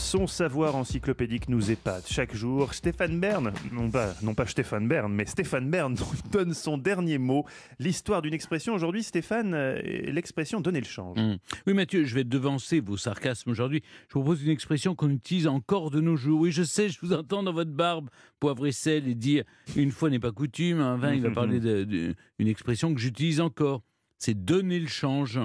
[0.00, 2.72] son savoir encyclopédique nous épate chaque jour.
[2.74, 5.94] Stéphane Bern, non pas, non pas Stéphane Bern, mais Stéphane Bern
[6.32, 7.44] donne son dernier mot.
[7.78, 11.18] L'histoire d'une expression aujourd'hui, Stéphane, euh, l'expression donner le change.
[11.18, 11.36] Mmh.
[11.66, 13.82] Oui Mathieu, je vais devancer vos sarcasmes aujourd'hui.
[14.08, 16.40] Je vous propose une expression qu'on utilise encore de nos jours.
[16.40, 18.08] Oui, je sais, je vous entends dans votre barbe,
[18.40, 19.44] poivre et sel, et dire
[19.76, 20.80] une fois n'est pas coutume.
[20.80, 23.82] Un vin, il va parler d'une expression que j'utilise encore.
[24.18, 25.38] C'est donner le change.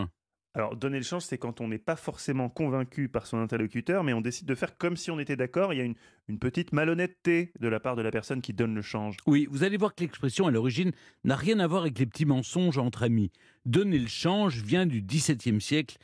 [0.56, 4.14] Alors, donner le change, c'est quand on n'est pas forcément convaincu par son interlocuteur, mais
[4.14, 5.74] on décide de faire comme si on était d'accord.
[5.74, 8.82] Il y a une, petite malhonnêteté de la part de la personne qui donne le
[8.82, 9.18] change.
[9.28, 10.94] Oui, vous allez voir que l'expression à l'origine
[11.26, 13.32] n'a rien à voir avec les petits mensonges entre amis.
[13.66, 15.98] Donner le change vient du XVIIe siècle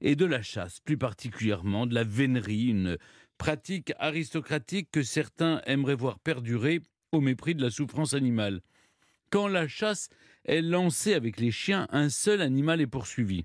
[0.00, 2.98] et de la chasse, plus particulièrement de la vénerie, une
[3.38, 6.80] pratique aristocratique que certains aimeraient voir perdurer
[7.10, 8.60] au mépris de la souffrance animale.
[9.30, 10.10] Quand la chasse
[10.44, 13.42] est lancée avec les chiens, un seul animal est poursuivi.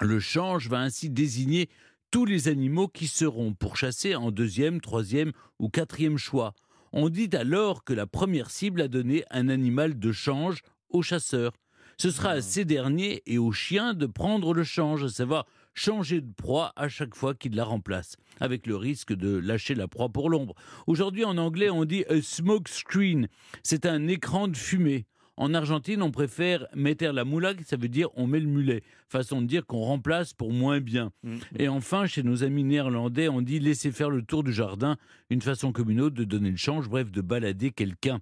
[0.00, 1.68] Le change va ainsi désigner
[2.10, 6.54] tous les animaux qui seront pourchassés en deuxième, troisième ou quatrième choix.
[6.92, 11.52] On dit alors que la première cible a donné un animal de change au chasseur.
[11.96, 16.20] Ce sera à ces derniers et aux chiens de prendre le change, à savoir changer
[16.20, 20.08] de proie à chaque fois qu'il la remplace, avec le risque de lâcher la proie
[20.08, 20.54] pour l'ombre.
[20.86, 23.28] Aujourd'hui en anglais on dit a smoke screen,
[23.62, 25.06] c'est un écran de fumée.
[25.36, 28.82] En Argentine, on préfère mettre la moulague, ça veut dire on met le mulet.
[29.08, 31.10] Façon de dire qu'on remplace pour moins bien.
[31.22, 31.40] Mm, mm.
[31.58, 34.98] Et enfin, chez nos amis néerlandais, on dit laisser faire le tour du jardin,
[35.30, 38.20] une façon comme une autre de donner le change, bref, de balader quelqu'un.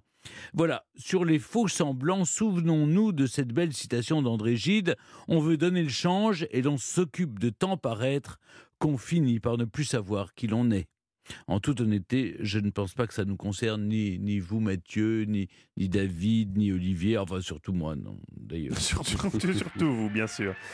[0.53, 4.95] Voilà, sur les faux semblants, souvenons-nous de cette belle citation d'André Gide
[5.27, 8.39] On veut donner le change et l'on s'occupe de tant paraître
[8.79, 10.87] qu'on finit par ne plus savoir qui l'on est.
[11.47, 15.23] En toute honnêteté, je ne pense pas que ça nous concerne ni, ni vous, Mathieu,
[15.23, 15.47] ni,
[15.77, 18.77] ni David, ni Olivier, enfin surtout moi, non, d'ailleurs.
[18.79, 19.17] surtout,
[19.53, 20.55] surtout vous, bien sûr.